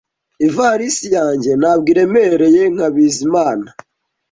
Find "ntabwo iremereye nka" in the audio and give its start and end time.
1.61-2.87